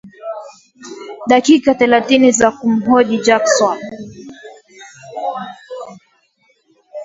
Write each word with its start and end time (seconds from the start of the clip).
dakika 1.27 1.73
thelathini 1.75 2.31
za 2.31 2.51
kumhoji 2.51 3.17
Jackson 3.17 3.77